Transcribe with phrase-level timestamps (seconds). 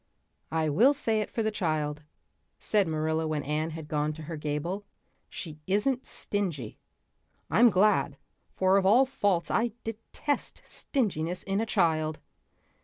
[0.49, 2.01] "I will say it for the child,"
[2.57, 4.83] said Marilla when Anne had gone to her gable,
[5.29, 6.79] "she isn't stingy.
[7.51, 8.17] I'm glad,
[8.55, 12.19] for of all faults I detest stinginess in a child.